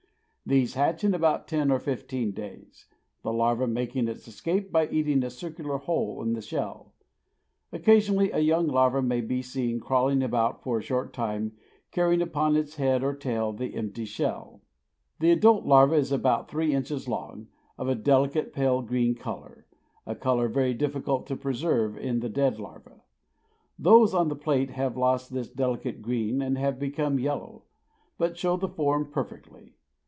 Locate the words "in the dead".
21.97-22.59